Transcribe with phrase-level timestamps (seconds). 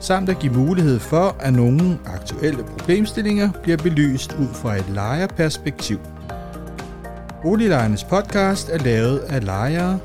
[0.00, 5.98] samt at give mulighed for, at nogle aktuelle problemstillinger bliver belyst ud fra et lejerperspektiv.
[7.42, 10.00] Boliglejernes podcast er lavet af lejere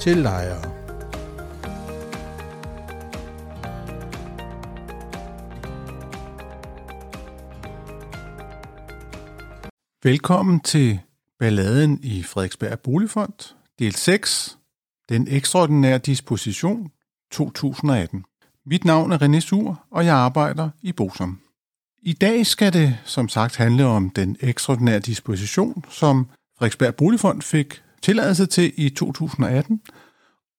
[0.00, 0.72] til lejere.
[10.04, 11.00] Velkommen til
[11.38, 14.58] Balladen i Frederiksberg Boligfond, del 6,
[15.08, 16.90] den ekstraordinære disposition
[17.30, 18.24] 2018.
[18.66, 21.40] Mit navn er René Sur, og jeg arbejder i Bosom.
[22.02, 27.82] I dag skal det som sagt handle om den ekstraordinære disposition, som Frederiksberg Boligfond fik
[28.02, 29.80] tilladelse til i 2018.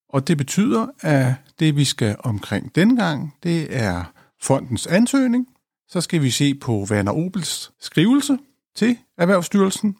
[0.10, 4.04] Og det betyder, at det vi skal omkring dengang, det er
[4.42, 5.48] fondens ansøgning.
[5.88, 8.38] Så skal vi se på Werner Obels skrivelse
[8.76, 9.98] til Erhvervsstyrelsen.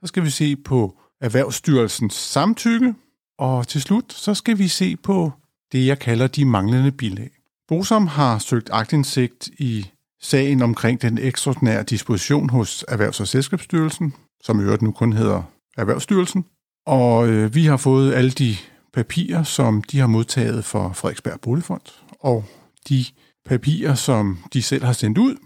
[0.00, 2.94] Så skal vi se på Erhvervsstyrelsens samtykke.
[3.38, 5.32] Og til slut, så skal vi se på
[5.72, 7.35] det, jeg kalder de manglende bilag.
[7.68, 14.60] Bosom har søgt agtindsigt i sagen omkring den ekstraordinære disposition hos Erhvervs- og Selskabsstyrelsen, som
[14.60, 15.42] i øvrigt nu kun hedder
[15.76, 16.44] Erhvervsstyrelsen.
[16.86, 18.56] Og øh, vi har fået alle de
[18.92, 21.80] papirer, som de har modtaget fra Frederiksberg Boligfond,
[22.20, 22.44] og
[22.88, 23.04] de
[23.46, 25.36] papirer, som de selv har sendt ud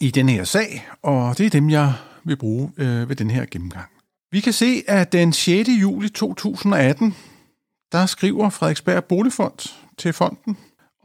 [0.00, 1.92] i den her sag, og det er dem, jeg
[2.24, 3.88] vil bruge øh, ved den her gennemgang.
[4.30, 5.68] Vi kan se, at den 6.
[5.68, 7.14] juli 2018,
[7.92, 10.56] der skriver Frederiksberg Boligfond til fonden,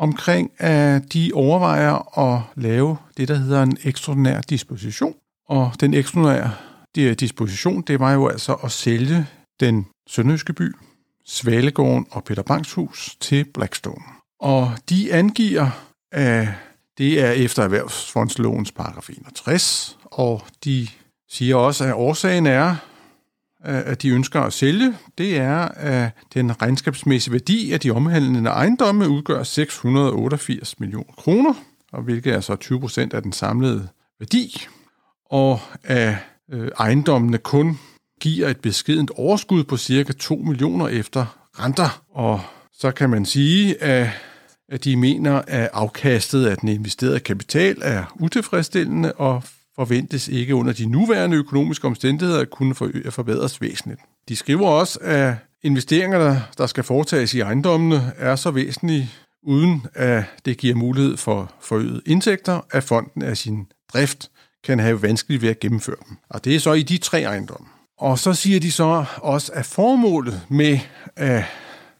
[0.01, 5.15] omkring, at de overvejer at lave det, der hedder en ekstraordinær disposition.
[5.49, 6.51] Og den ekstraordinære
[6.97, 9.27] øh, disposition, det var jo altså at sælge
[9.59, 10.75] den sønderjyske by,
[11.25, 14.03] Svalegården og Peter Banks hus til Blackstone.
[14.39, 15.67] Og de angiver,
[16.11, 16.47] at
[16.97, 20.87] det er efter erhvervsfondslovens paragraf 61, og de
[21.29, 22.75] siger også, at årsagen er,
[23.63, 29.09] at de ønsker at sælge, det er, at den regnskabsmæssige værdi af de omhandlende ejendomme
[29.09, 31.53] udgør 688 millioner kroner,
[31.91, 33.87] og hvilket er så 20 procent af den samlede
[34.19, 34.67] værdi,
[35.25, 36.15] og at
[36.51, 37.79] øh, ejendommene kun
[38.21, 42.03] giver et beskedent overskud på cirka 2 millioner efter renter.
[42.13, 42.41] Og
[42.73, 44.09] så kan man sige, at
[44.71, 49.43] at de mener, at afkastet af den investerede kapital er utilfredsstillende og
[49.81, 52.75] forventes ikke under de nuværende økonomiske omstændigheder at kunne
[53.09, 54.01] forbedres væsentligt.
[54.29, 59.09] De skriver også, at investeringerne, der skal foretages i ejendommene, er så væsentlige,
[59.43, 64.29] uden at det giver mulighed for forøget indtægter, at fonden af sin drift
[64.63, 66.17] kan have vanskeligt ved at gennemføre dem.
[66.29, 67.67] Og det er så i de tre ejendomme.
[67.97, 70.79] Og så siger de så også, at formålet med
[71.15, 71.43] at,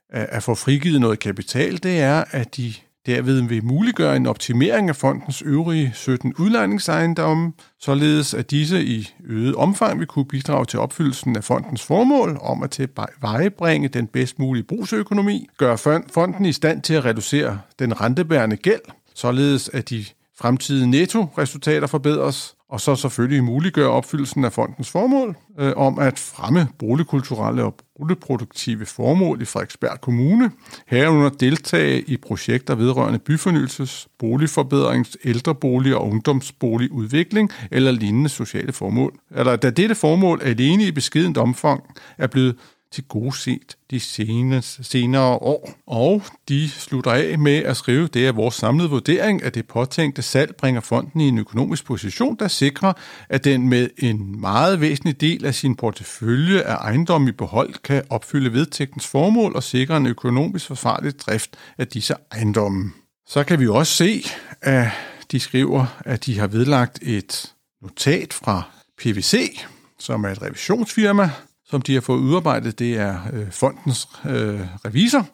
[0.09, 2.73] at få frigivet noget kapital, det er, at de
[3.05, 9.55] derved vil muliggøre en optimering af fondens øvrige 17 udlejningsejendomme, således at disse i øget
[9.55, 14.63] omfang vil kunne bidrage til opfyldelsen af fondens formål om at tilvejebringe den bedst mulige
[14.63, 15.77] brugsøkonomi, gøre
[16.13, 18.81] fonden i stand til at reducere den rentebærende gæld,
[19.15, 20.05] således at de
[20.37, 26.67] fremtidige netto-resultater forbedres, og så selvfølgelig muliggøre opfyldelsen af fondens formål øh, om at fremme
[26.79, 30.51] boligkulturelle og boligproduktive formål i Frederiksberg Kommune,
[30.87, 39.13] herunder deltage i projekter vedrørende byfornyelses, boligforbedrings, ældrebolig og ungdomsboligudvikling eller lignende sociale formål.
[39.35, 41.83] Eller da dette formål alene i beskedent omfang
[42.17, 42.55] er blevet
[42.91, 45.73] til gode set de seneste, senere år.
[45.87, 50.21] Og de slutter af med at skrive, det er vores samlede vurdering, at det påtænkte
[50.21, 52.93] salg bringer fonden i en økonomisk position, der sikrer,
[53.29, 58.03] at den med en meget væsentlig del af sin portefølje af ejendom i behold kan
[58.09, 62.91] opfylde vedtægtens formål og sikre en økonomisk forsvarlig drift af disse ejendomme.
[63.27, 64.23] Så kan vi også se,
[64.61, 64.87] at
[65.31, 68.63] de skriver, at de har vedlagt et notat fra
[68.97, 69.59] PVC,
[69.99, 71.29] som er et revisionsfirma,
[71.71, 75.27] som de har fået udarbejdet, det er øh, fondens øh, revisor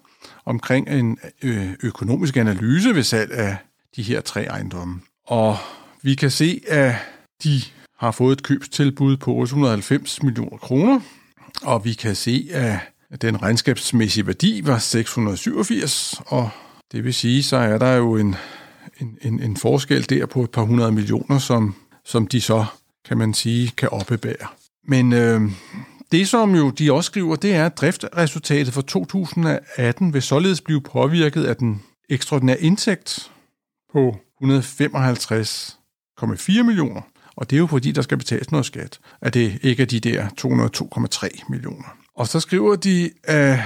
[0.46, 3.58] omkring en øh, økonomisk analyse ved salg af
[3.96, 5.02] de her tre ejendomme.
[5.28, 5.58] Og
[6.02, 6.96] vi kan se, at
[7.44, 7.62] de
[8.00, 11.00] har fået et købstilbud på 890 millioner kroner,
[11.64, 16.50] og vi kan se, at den regnskabsmæssige værdi var 687, og
[16.92, 18.36] det vil sige, så er der jo en,
[19.02, 21.76] en, en, en forskel der på et par hundrede millioner, som,
[22.06, 22.66] som de så,
[23.08, 24.48] kan man sige, kan oppebære.
[24.88, 25.42] Men øh,
[26.12, 30.82] det, som jo de også skriver, det er, at driftresultatet for 2018 vil således blive
[30.82, 33.32] påvirket af den ekstraordinære indtægt
[33.94, 37.02] på 155,4 millioner.
[37.36, 40.00] Og det er jo fordi, der skal betales noget skat, at det ikke er de
[40.00, 41.98] der 202,3 millioner.
[42.16, 43.60] Og så skriver de, at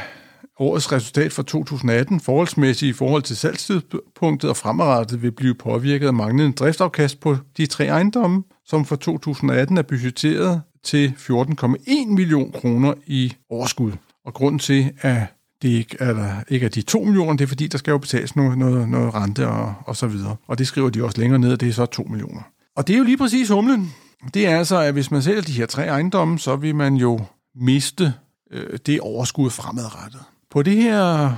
[0.60, 6.14] årets resultat for 2018 forholdsmæssigt i forhold til salgstidspunktet og fremadrettet vil blive påvirket af
[6.14, 12.94] manglende driftsafkast på de tre ejendomme, som for 2018 er budgetteret til 14,1 million kroner
[13.06, 13.92] i overskud.
[14.26, 15.24] Og grunden til, at
[15.62, 17.98] det ikke er, der, ikke er de 2 millioner, det er fordi, der skal jo
[17.98, 20.36] betales noget, noget, noget rente og, og så videre.
[20.48, 22.42] Og det skriver de også længere ned, og det er så 2 millioner.
[22.76, 23.94] Og det er jo lige præcis humlen.
[24.34, 27.20] Det er altså, at hvis man sælger de her tre ejendomme, så vil man jo
[27.56, 28.14] miste
[28.52, 30.22] øh, det overskud fremadrettet.
[30.52, 31.34] På det her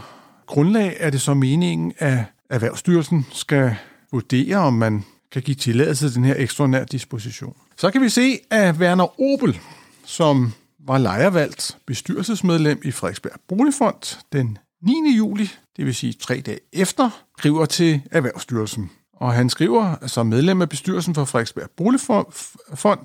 [0.47, 2.17] grundlag er det så meningen, at
[2.49, 3.75] Erhvervsstyrelsen skal
[4.11, 7.55] vurdere, om man kan give tilladelse til den her ekstraordinære disposition.
[7.77, 9.59] Så kan vi se, at Werner Opel,
[10.05, 10.53] som
[10.87, 15.15] var lejervalgt bestyrelsesmedlem i Frederiksberg Boligfond den 9.
[15.17, 18.89] juli, det vil sige tre dage efter, skriver til Erhvervsstyrelsen.
[19.13, 22.25] Og han skriver, som medlem af bestyrelsen for Frederiksberg Boligfond,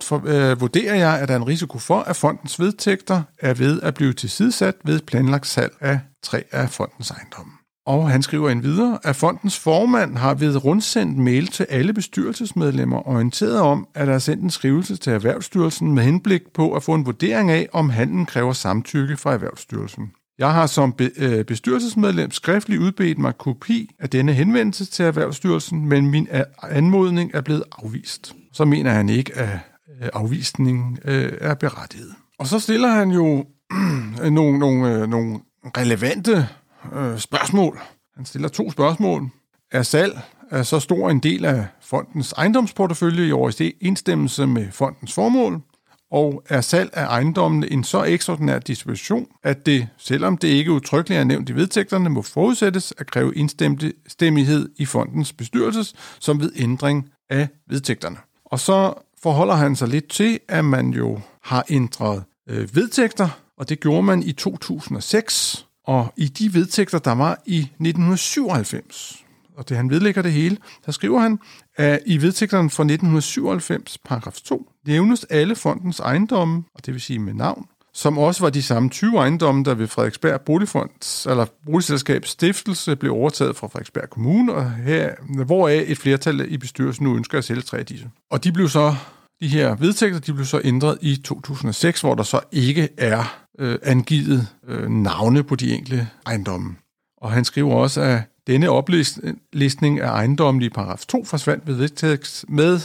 [0.03, 3.83] for, øh, vurderer jeg, at der er en risiko for, at fondens vedtægter er ved
[3.83, 7.58] at blive tilsidesat ved planlagt salg af tre af fondens ejendomme.
[7.89, 13.09] Og han skriver en videre, at fondens formand har ved rundsendt mail til alle bestyrelsesmedlemmer
[13.09, 16.95] orienteret om, at der er sendt en skrivelse til Erhvervsstyrelsen med henblik på at få
[16.95, 20.11] en vurdering af, om handlen kræver samtykke fra Erhvervsstyrelsen.
[20.39, 26.11] Jeg har som øh, bestyrelsesmedlem skriftligt udbedt mig kopi af denne henvendelse til Erhvervsstyrelsen, men
[26.11, 26.29] min
[26.63, 28.35] anmodning er blevet afvist.
[28.53, 29.59] Så mener han ikke, at
[30.03, 32.15] øh, afvisningen øh, er berettiget.
[32.39, 33.45] Og så stiller han jo
[34.31, 35.39] nogle, nogle, øh, nogle
[35.77, 36.49] relevante
[36.93, 37.81] Øh, spørgsmål.
[38.17, 39.29] Han stiller to spørgsmål.
[39.73, 40.21] Er salg
[40.51, 45.63] af så stor en del af fondens ejendomsportefølje i overensstemmelse med fondens formål?
[46.11, 51.21] og er salg af ejendommene en så ekstraordinær disposition, at det, selvom det ikke udtrykkeligt
[51.21, 57.11] er nævnt i vedtægterne, må forudsættes at kræve indstemmighed i fondens bestyrelse, som ved ændring
[57.31, 58.17] af vedtægterne.
[58.45, 63.29] Og så forholder han sig lidt til, at man jo har ændret øh, vedtægter,
[63.59, 69.25] og det gjorde man i 2006, og i de vedtægter, der var i 1997,
[69.57, 70.57] og det han vedlægger det hele,
[70.87, 71.39] der skriver han,
[71.77, 77.19] at i vedtægterne fra 1997, paragraf 2, nævnes alle fondens ejendomme, og det vil sige
[77.19, 82.31] med navn, som også var de samme 20 ejendomme, der ved Frederiksberg Boligfonds, eller Boligselskabs
[82.31, 85.15] stiftelse blev overtaget fra Frederiksberg Kommune, og her,
[85.45, 88.11] hvoraf et flertal i bestyrelsen nu ønsker at sælge tre af disse.
[88.31, 88.95] Og de blev så,
[89.41, 93.79] de her vedtægter, de blev så ændret i 2006, hvor der så ikke er øh,
[93.83, 96.77] angivet øh, navne på de enkelte ejendomme.
[97.17, 102.45] Og han skriver også, at denne oplistning af ejendommen i paragraf 2 forsvandt ved vedtægts,
[102.49, 102.81] med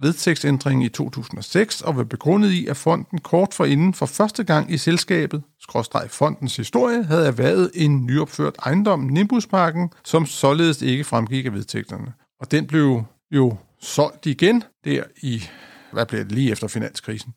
[0.00, 4.78] vedtægtsændringen i 2006 og var begrundet i, at fonden kort forinden for første gang i
[4.78, 11.52] selskabet, skråstreg fondens historie, havde erhvervet en nyopført ejendom, Nimbusparken, som således ikke fremgik af
[11.52, 12.12] vedtægterne.
[12.40, 15.42] Og den blev jo solgt igen der i,
[15.96, 17.34] hvad bliver det, lige efter finanskrisen.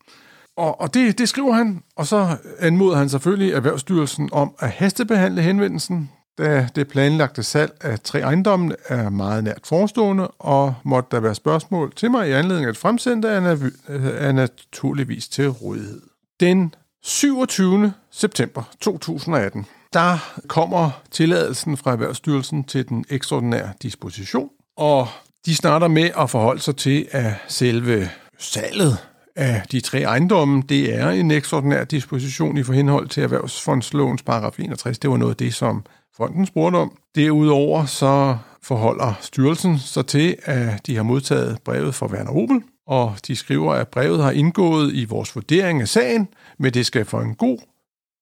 [0.56, 5.42] Og, og det, det skriver han, og så anmoder han selvfølgelig Erhvervsstyrelsen om at hastebehandle
[5.42, 11.20] henvendelsen da det planlagte salg af tre ejendomme er meget nært forestående, og måtte der
[11.20, 16.00] være spørgsmål til mig i anledning af et fremsendte, er naturligvis til rådighed.
[16.40, 17.92] Den 27.
[18.10, 25.08] september 2018, der kommer tilladelsen fra Erhvervsstyrelsen til den ekstraordinære disposition, og
[25.46, 28.98] de starter med at forholde sig til, at selve salget
[29.36, 34.98] af de tre ejendomme, det er en ekstraordinær disposition i henhold til Erhvervsfondslovens paragraf 61.
[34.98, 35.84] Det var noget af det, som
[36.16, 36.96] fonden spurgte om.
[37.14, 43.16] Derudover så forholder styrelsen sig til, at de har modtaget brevet fra Werner Opel, og
[43.26, 46.28] de skriver, at brevet har indgået i vores vurdering af sagen,
[46.58, 47.58] men det skal for en god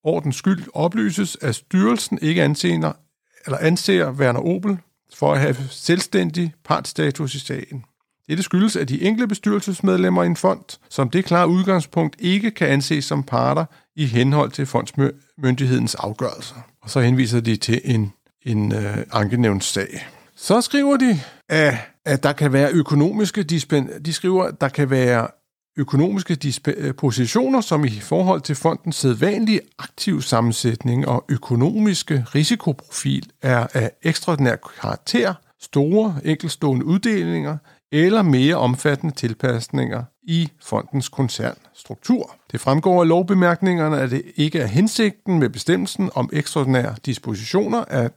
[0.05, 2.93] ordens skyld oplyses, at styrelsen ikke anser,
[3.47, 4.79] eller anser Werner Opel
[5.15, 7.85] for at have selvstændig partstatus i sagen.
[8.29, 12.69] Dette skyldes, at de enkelte bestyrelsesmedlemmer i en fond, som det klare udgangspunkt ikke kan
[12.69, 13.65] anses som parter
[13.97, 16.55] i henhold til fondsmyndighedens afgørelser.
[16.83, 20.07] Og så henviser de til en, en øh, ankenævnssag.
[20.37, 24.91] Så skriver de, at, at der kan være økonomiske dispen, de skriver, at der kan
[24.91, 25.29] være
[25.77, 33.67] økonomiske dispositioner, øh, som i forhold til fondens sædvanlige aktiv sammensætning og økonomiske risikoprofil er
[33.75, 37.57] af ekstraordinær karakter, store enkelstående uddelinger
[37.93, 42.35] eller mere omfattende tilpasninger i fondens koncernstruktur.
[42.53, 48.13] Det fremgår af lovbemærkningerne, at det ikke er hensigten med bestemmelsen om ekstraordinære dispositioner, at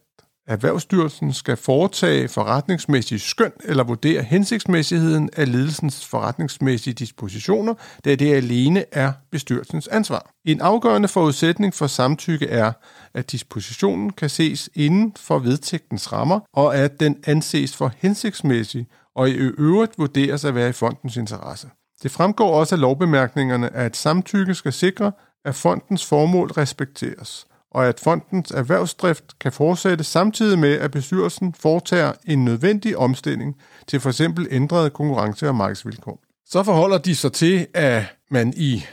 [0.48, 7.74] Erhvervsstyrelsen skal foretage forretningsmæssige skøn eller vurdere hensigtsmæssigheden af ledelsens forretningsmæssige dispositioner,
[8.06, 10.32] da det alene er bestyrelsens ansvar.
[10.46, 12.72] En afgørende forudsætning for samtykke er,
[13.13, 19.30] at dispositionen kan ses inden for vedtægtens rammer, og at den anses for hensigtsmæssig og
[19.30, 21.70] i øvrigt vurderes at være i fondens interesse.
[22.03, 25.12] Det fremgår også af lovbemærkningerne, at et samtykke skal sikre,
[25.46, 32.13] at fondens formål respekteres, og at fondens erhvervsdrift kan fortsætte samtidig med, at bestyrelsen foretager
[32.27, 33.56] en nødvendig omstilling
[33.88, 34.22] til f.eks.
[34.51, 36.20] ændrede konkurrence- og markedsvilkår.
[36.46, 38.86] Så forholder de sig til, at man i,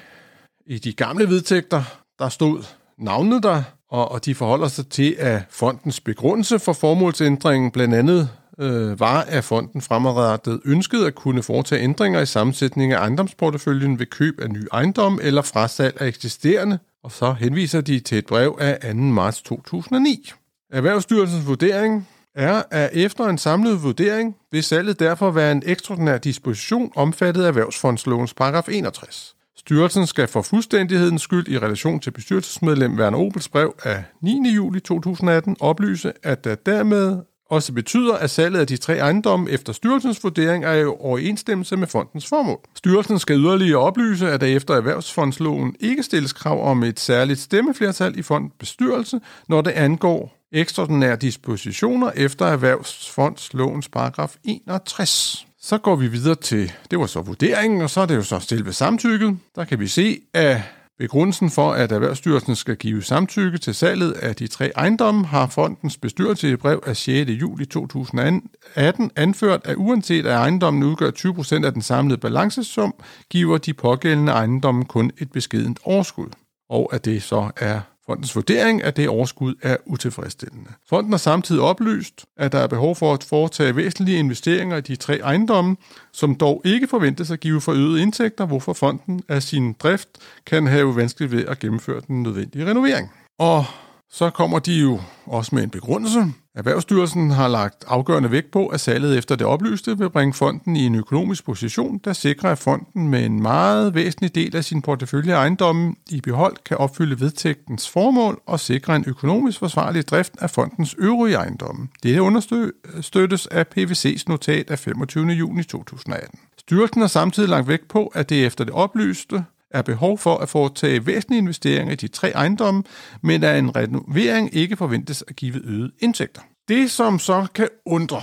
[0.67, 1.83] i de gamle vedtægter,
[2.19, 2.65] der stod
[2.99, 8.31] navnet der, og, og de forholder sig til, at fondens begrundelse for formålsændringen blandt andet
[8.61, 14.07] øh, var, at fonden fremadrettet ønskede at kunne foretage ændringer i sammensætningen af ejendomsporteføljen ved
[14.07, 18.57] køb af ny ejendom eller frasalg af eksisterende, og så henviser de til et brev
[18.61, 18.95] af 2.
[18.95, 20.33] marts 2009.
[20.73, 26.93] Erhvervsstyrelsens vurdering er, at efter en samlet vurdering vil salget derfor være en ekstraordinær disposition
[26.97, 29.35] omfattet af erhvervsfondslovens paragraf 61.
[29.57, 34.51] Styrelsen skal for fuldstændighedens skyld i relation til bestyrelsesmedlem Werner Opels brev af 9.
[34.55, 39.73] juli 2018 oplyse, at der dermed også betyder, at salget af de tre ejendomme efter
[39.73, 42.61] styrelsens vurdering er i overensstemmelse med fondens formål.
[42.75, 48.19] Styrelsen skal yderligere oplyse, at der efter erhvervsfondsloven ikke stilles krav om et særligt stemmeflertal
[48.19, 55.47] i fondens bestyrelse, når det angår ekstraordinære dispositioner efter erhvervsfondslovens paragraf 61.
[55.61, 58.61] Så går vi videre til, det var så vurderingen, og så er det jo så
[58.65, 59.39] ved samtykket.
[59.57, 60.61] Der kan vi se, at
[60.99, 65.97] Begrundelsen for, at Erhvervsstyrelsen skal give samtykke til salget af de tre ejendomme, har fondens
[65.97, 67.31] bestyrelse i brev af 6.
[67.31, 72.95] juli 2018 anført, at uanset at ejendommen udgør 20% af den samlede balancesum,
[73.31, 76.29] giver de pågældende ejendomme kun et beskedent overskud,
[76.71, 80.71] og at det så er Fondens vurdering af det overskud er utilfredsstillende.
[80.89, 84.97] Fonden har samtidig oplyst, at der er behov for at foretage væsentlige investeringer i de
[84.97, 85.77] tre ejendomme,
[86.13, 90.09] som dog ikke forventes at give forøgede indtægter, hvorfor fonden af sin drift
[90.47, 93.13] kan have vanskeligt ved at gennemføre den nødvendige renovering.
[93.39, 93.65] Og
[94.11, 96.25] så kommer de jo også med en begrundelse.
[96.55, 100.87] Erhvervsstyrelsen har lagt afgørende vægt på, at salget efter det oplyste vil bringe fonden i
[100.87, 105.33] en økonomisk position, der sikrer, at fonden med en meget væsentlig del af sin portefølje
[105.33, 110.95] ejendomme i behold kan opfylde vedtægtens formål og sikre en økonomisk forsvarlig drift af fondens
[110.99, 111.89] øvrige ejendomme.
[112.03, 115.27] Det understøttes af PVC's notat af 25.
[115.27, 116.39] juni 2018.
[116.59, 120.49] Styrelsen har samtidig lagt vægt på, at det efter det oplyste er behov for at
[120.49, 122.83] foretage væsentlige investeringer i de tre ejendomme,
[123.23, 126.41] men at en renovering ikke forventes at give øget indtægter.
[126.69, 128.23] Det, som så kan undre,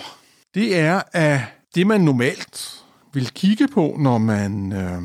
[0.55, 1.39] det er, at
[1.75, 2.83] det, man normalt
[3.13, 5.01] vil kigge på, når man øh,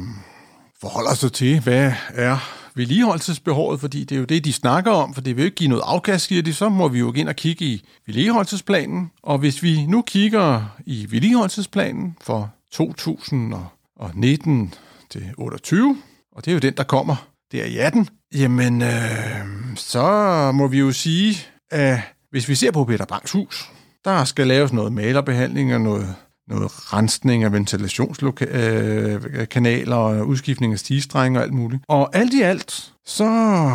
[0.81, 5.21] forholder sig til, hvad er vedligeholdelsesbehovet, fordi det er jo det, de snakker om, for
[5.21, 7.29] det vil jo ikke give noget afkast, siger de, så må vi jo gå ind
[7.29, 9.11] og kigge i vedligeholdelsesplanen.
[9.23, 14.75] Og hvis vi nu kigger i vedligeholdelsesplanen for 2019
[15.11, 15.97] til 28,
[16.33, 19.47] og det er jo den, der kommer der i 18, jamen øh,
[19.77, 21.37] så må vi jo sige,
[21.71, 21.99] at
[22.31, 23.71] hvis vi ser på Peter Banks hus,
[24.05, 26.15] der skal laves noget malerbehandling og noget,
[26.49, 31.83] noget rensning af ventilationskanaler øh, og udskiftning af stigestrenge og alt muligt.
[31.89, 33.73] Og alt i alt, så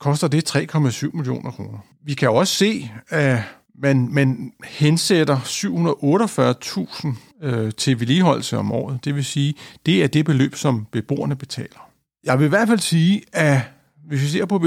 [0.00, 1.78] koster det 3,7 millioner kroner.
[2.04, 3.38] Vi kan også se, at
[3.78, 9.04] man, man hensætter 748.000 øh, til vedligeholdelse om året.
[9.04, 9.54] Det vil sige,
[9.86, 11.90] det er det beløb, som beboerne betaler.
[12.24, 13.60] Jeg vil i hvert fald sige, at
[14.06, 14.58] hvis vi ser på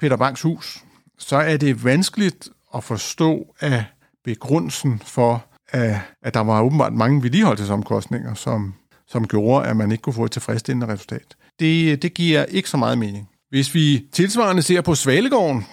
[0.00, 0.84] Peter Banks hus,
[1.18, 3.84] så er det vanskeligt at forstå af
[4.24, 8.74] begrundelsen for, at, at der var åbenbart mange vedligeholdelsesomkostninger, som,
[9.08, 11.36] som gjorde, at man ikke kunne få et tilfredsstillende resultat.
[11.58, 13.28] Det, det giver ikke så meget mening.
[13.50, 15.66] Hvis vi tilsvarende ser på Svalegården,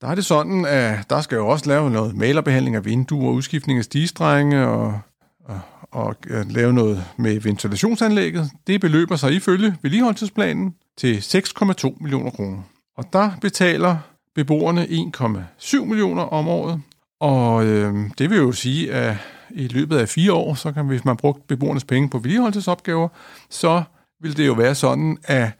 [0.00, 3.78] der er det sådan, at der skal jo også lave noget malerbehandling af vinduer, udskiftning
[3.78, 5.00] af stigestrenge og,
[5.44, 8.50] og, og øh, lave noget med ventilationsanlægget.
[8.66, 12.62] Det beløber sig ifølge vedligeholdelsesplanen til 6,2 millioner kroner.
[12.96, 13.96] Og der betaler
[14.34, 16.82] beboerne 1,7 millioner om året.
[17.20, 19.16] Og øh, det vil jo sige, at
[19.50, 23.08] i løbet af fire år, så kan hvis man brugt beboernes penge på vedligeholdelsesopgaver,
[23.50, 23.82] så
[24.20, 25.50] vil det jo være sådan, at,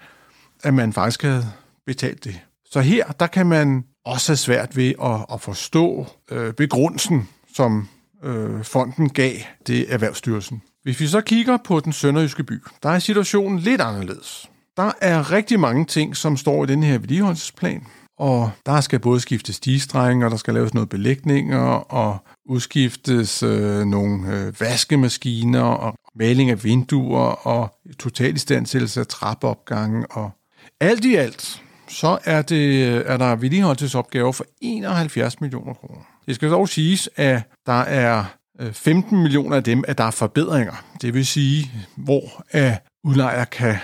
[0.62, 1.45] at man faktisk havde
[1.87, 2.40] betalt det.
[2.71, 7.88] Så her, der kan man også svært ved at, at forstå øh, begrundelsen, som
[8.25, 9.33] øh, fonden gav
[9.67, 10.62] det Erhvervsstyrelsen.
[10.83, 14.50] Hvis vi så kigger på den sønderjyske by, der er situationen lidt anderledes.
[14.77, 17.87] Der er rigtig mange ting, som står i den her vedligeholdelsesplan,
[18.19, 24.35] og der skal både skiftes stigestrenge, der skal laves noget belægninger, og udskiftes øh, nogle
[24.35, 30.31] øh, vaskemaskiner, og maling af vinduer, og totalistandsættelse af trappeopgange, og
[30.81, 36.00] alt i alt, så er, det, er der vedligeholdelsesopgaver for 71 millioner kroner.
[36.26, 38.25] Det skal dog siges, at der er
[38.61, 40.85] øh, 15 millioner af dem, at der er forbedringer.
[41.02, 43.76] Det vil sige, hvor at udlejer kan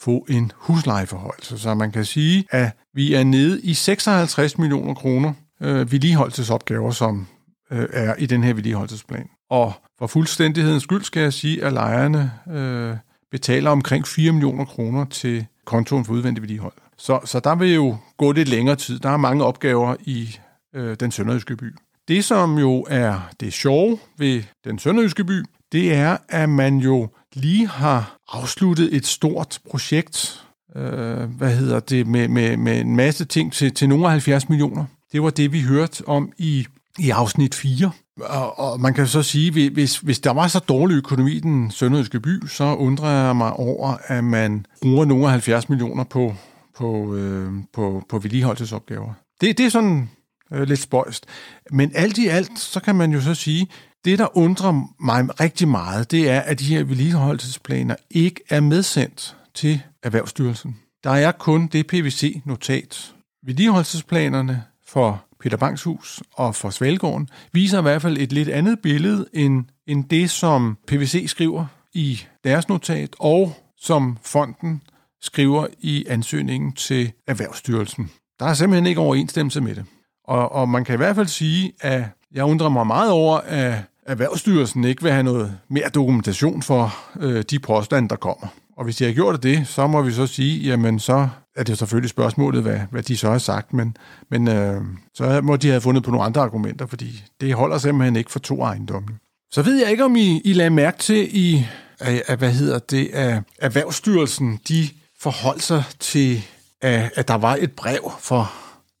[0.00, 1.58] få en huslejeforhøjelse.
[1.58, 7.26] Så man kan sige, at vi er nede i 56 millioner kroner øh, vedligeholdelsesopgaver, som
[7.70, 9.28] øh, er i den her vedligeholdelsesplan.
[9.50, 12.96] Og for fuldstændighedens skyld skal jeg sige, at lejerne øh,
[13.30, 16.72] betaler omkring 4 millioner kroner til kontoen for udvendig vedligehold.
[16.98, 18.98] Så, så der vil jo gå lidt længere tid.
[18.98, 20.38] Der er mange opgaver i
[20.74, 21.74] øh, den sønderjyske by.
[22.08, 27.08] Det, som jo er det sjove ved den sønderjyske by, det er, at man jo
[27.34, 30.44] lige har afsluttet et stort projekt,
[30.76, 34.48] øh, hvad hedder det, med, med, med en masse ting til, til nogle af 70
[34.48, 34.84] millioner.
[35.12, 36.66] Det var det, vi hørte om i,
[36.98, 37.90] i afsnit 4.
[38.20, 41.70] Og, og man kan så sige, hvis, hvis der var så dårlig økonomi i den
[41.70, 46.34] sønderjyske by, så undrer jeg mig over, at man bruger nogle af 70 millioner på,
[46.78, 49.12] på, øh, på, på vedligeholdelsesopgaver.
[49.40, 50.10] Det, det er sådan
[50.52, 51.26] øh, lidt spøjst.
[51.70, 53.68] Men alt i alt, så kan man jo så sige,
[54.04, 59.36] det der undrer mig rigtig meget, det er, at de her vedligeholdelsesplaner ikke er medsendt
[59.54, 60.76] til Erhvervsstyrelsen.
[61.04, 63.14] Der er kun det PVC-notat.
[63.42, 68.80] Vedligeholdelsesplanerne for Peter Bangs hus og for Svalgården viser i hvert fald et lidt andet
[68.80, 74.82] billede end, end det, som PVC skriver i deres notat, og som fonden
[75.22, 78.10] skriver i ansøgningen til Erhvervsstyrelsen.
[78.40, 79.84] Der er simpelthen ikke overensstemmelse med det.
[80.24, 83.74] Og, og man kan i hvert fald sige, at jeg undrer mig meget over, at
[84.06, 88.46] Erhvervsstyrelsen ikke vil have noget mere dokumentation for øh, de påstande, der kommer.
[88.76, 91.78] Og hvis de har gjort det, så må vi så sige, jamen så er det
[91.78, 93.96] selvfølgelig spørgsmålet, hvad, hvad de så har sagt, men,
[94.30, 94.82] men øh,
[95.14, 98.38] så må de have fundet på nogle andre argumenter, fordi det holder simpelthen ikke for
[98.38, 99.08] to ejendomme.
[99.50, 101.66] Så ved jeg ikke, om I, I lagde mærke til, i,
[102.00, 104.88] at, at, hvad hedder det, at Erhvervsstyrelsen, de
[105.20, 106.42] forholdt sig til,
[106.80, 108.52] at, at der var et brev for,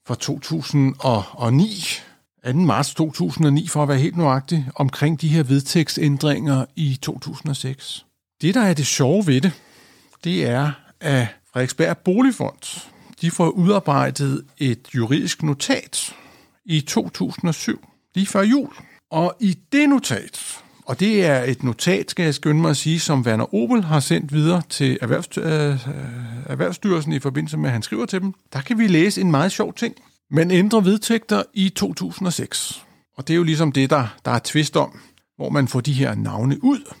[0.06, 2.00] for 2009,
[2.44, 2.52] 2.
[2.52, 8.04] marts 2009, for at være helt nøjagtig, omkring de her vedtægtsændringer i 2006.
[8.40, 9.52] Det, der er det sjove ved det,
[10.24, 12.88] det er, at Frederiksberg Boligfond,
[13.20, 16.14] de får udarbejdet et juridisk notat
[16.64, 18.72] i 2007, lige før jul.
[19.10, 23.00] Og i det notat, og det er et notat, skal jeg skynde mig at sige,
[23.00, 25.44] som Werner Opel har sendt videre til Erhvervs, øh,
[26.46, 28.34] Erhvervsstyrelsen i forbindelse med, at han skriver til dem.
[28.52, 29.94] Der kan vi læse en meget sjov ting.
[30.30, 32.84] Man ændrer vedtægter i 2006.
[33.16, 35.00] Og det er jo ligesom det, der, der er tvist om,
[35.36, 36.94] hvor man får de her navne ud.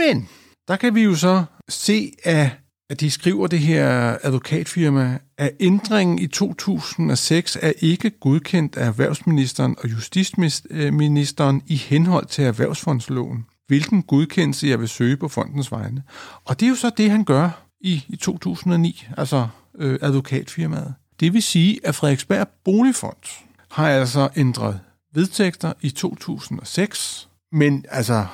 [0.00, 0.28] Men
[0.68, 2.48] der kan vi jo så se, at,
[2.90, 9.76] at de skriver det her advokatfirma, at ændringen i 2006 er ikke godkendt af erhvervsministeren
[9.78, 13.46] og justitsministeren i henhold til erhvervsfondsloven.
[13.66, 16.02] Hvilken godkendelse jeg vil søge på fondens vegne.
[16.44, 19.48] Og det er jo så det, han gør i, i 2009, altså
[19.78, 20.94] øh, advokatfirmaet.
[21.20, 24.80] Det vil sige, at Frederiksberg Boligfond har altså ændret
[25.14, 28.26] vedtægter i 2006, men altså,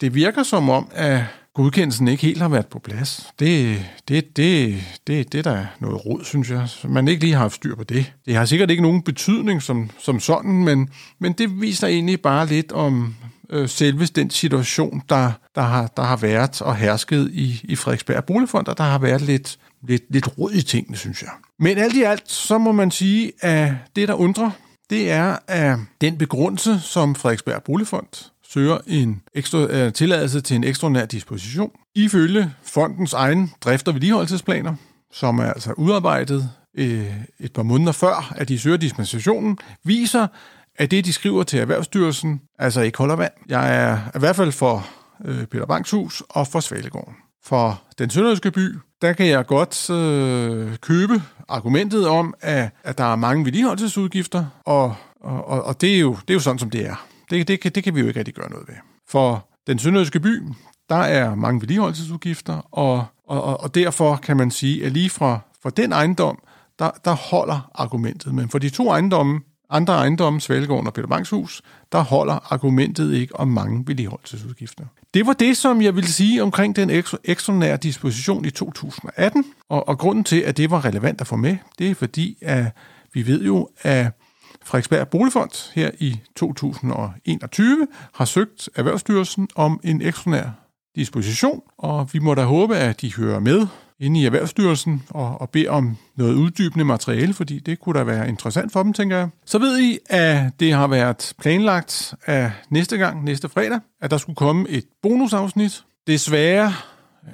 [0.00, 3.32] det virker som om, at godkendelsen ikke helt har været på plads.
[3.38, 6.68] Det, det, det, det, det der er noget råd, synes jeg.
[6.84, 8.12] Man ikke lige har haft styr på det.
[8.26, 10.88] Det har sikkert ikke nogen betydning som, som sådan, men,
[11.18, 13.14] men det viser egentlig bare lidt om
[13.50, 18.24] øh, selve den situation, der, der, har, der har været og hersket i, i Frederiksberg
[18.24, 21.30] Boligfond, og der har været lidt, lidt, lidt råd i tingene, synes jeg.
[21.58, 24.50] Men alt i alt, så må man sige, at det, der undrer,
[24.90, 30.64] det er, at den begrundelse, som Frederiksberg Boligfond søger en ekstra, øh, tilladelse til en
[30.64, 31.70] ekstraordinær disposition.
[31.94, 34.74] Ifølge fondens egen drift- og vedligeholdelsesplaner,
[35.12, 40.26] som er altså udarbejdet øh, et par måneder før, at de søger dispensationen, viser,
[40.76, 43.32] at det, de skriver til Erhvervsstyrelsen, altså ikke holder vand.
[43.48, 44.86] Jeg er i hvert fald for
[45.24, 47.14] øh, Peter Banks hus og for Svalegården.
[47.44, 53.12] For den sønderjyske by, der kan jeg godt øh, købe argumentet om, at, at der
[53.12, 56.86] er mange vedligeholdelsesudgifter, og, og, og det, er jo, det er jo sådan, som det
[56.86, 57.11] er.
[57.32, 58.74] Det, det, kan, det kan vi jo ikke rigtig gøre noget ved.
[59.08, 60.42] For den sønderjyske by,
[60.88, 65.70] der er mange vedligeholdelsesudgifter, og, og, og derfor kan man sige, at lige fra, fra
[65.70, 66.38] den ejendom,
[66.78, 68.34] der, der holder argumentet.
[68.34, 69.40] Men for de to ejendomme,
[69.70, 74.84] andre ejendomme, Svalgården og Peter Bangs hus, der holder argumentet ikke om mange vedligeholdelsesudgifter.
[75.14, 76.90] Det var det, som jeg ville sige omkring den
[77.24, 81.56] ekstraordinære disposition i 2018, og, og grunden til, at det var relevant at få med,
[81.78, 82.66] det er fordi, at
[83.12, 84.21] vi ved jo, at
[84.64, 90.50] Frederiksberg Boligfond her i 2021 har søgt Erhvervsstyrelsen om en ekstraordinær
[90.96, 93.66] disposition, og vi må da håbe, at de hører med
[94.00, 98.28] inde i Erhvervsstyrelsen og, og beder om noget uddybende materiale, fordi det kunne da være
[98.28, 99.28] interessant for dem, tænker jeg.
[99.46, 104.16] Så ved I, at det har været planlagt af næste gang, næste fredag, at der
[104.16, 105.84] skulle komme et bonusafsnit.
[106.06, 106.74] Desværre,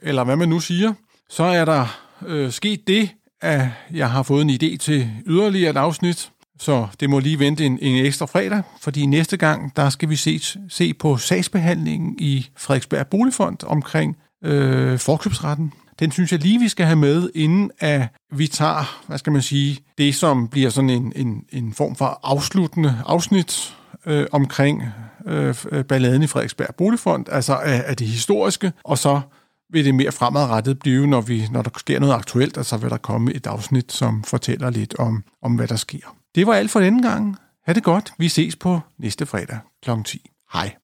[0.02, 0.92] eller hvad man nu siger,
[1.28, 3.10] så er der øh, sket det,
[3.40, 7.66] at jeg har fået en idé til yderligere et afsnit, så det må lige vente
[7.66, 12.46] en, en ekstra fredag, fordi næste gang, der skal vi se, se på sagsbehandlingen i
[12.56, 15.72] Frederiksberg Boligfond omkring øh, forkøbsretten.
[15.98, 19.42] Den synes jeg lige, vi skal have med, inden at vi tager, hvad skal man
[19.42, 24.82] sige, det som bliver sådan en, en, en form for afsluttende afsnit øh, omkring
[25.26, 29.20] øh, øh balladen i Frederiksberg Boligfond, altså af, af det historiske, og så
[29.72, 32.90] vil det mere fremadrettet blive, når, vi, når der sker noget aktuelt, og så vil
[32.90, 36.17] der komme et afsnit, som fortæller lidt om, om hvad der sker.
[36.34, 37.36] Det var alt for denne gang.
[37.66, 38.12] Ha' det godt.
[38.18, 39.90] Vi ses på næste fredag kl.
[40.04, 40.30] 10.
[40.52, 40.74] Hej.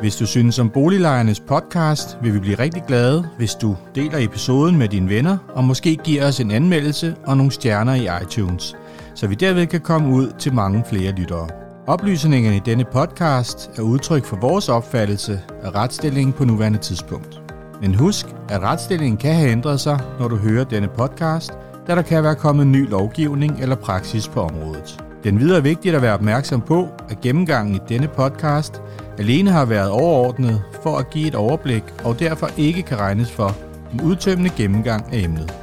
[0.00, 4.78] Hvis du synes om Boliglejernes podcast, vil vi blive rigtig glade, hvis du deler episoden
[4.78, 8.76] med dine venner, og måske giver os en anmeldelse og nogle stjerner i iTunes,
[9.14, 11.48] så vi derved kan komme ud til mange flere lyttere.
[11.86, 17.42] Oplysningerne i denne podcast er udtryk for vores opfattelse af retsstillingen på nuværende tidspunkt.
[17.80, 21.52] Men husk, at retsstillingen kan have ændret sig, når du hører denne podcast,
[21.86, 25.04] da der kan være kommet ny lovgivning eller praksis på området.
[25.24, 28.82] Den videre vigtigt at være opmærksom på, at gennemgangen i denne podcast
[29.18, 33.56] alene har været overordnet for at give et overblik og derfor ikke kan regnes for
[33.92, 35.59] en udtømmende gennemgang af emnet.